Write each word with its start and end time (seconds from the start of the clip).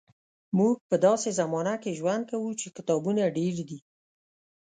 موږ 0.57 0.73
په 0.89 0.95
داسې 1.05 1.29
زمانه 1.39 1.75
کې 1.81 1.97
ژوند 1.99 2.23
کوو 2.31 2.49
چې 2.59 2.67
کتابونه 2.77 3.21
ډېر 3.37 3.55
دي. 3.69 3.79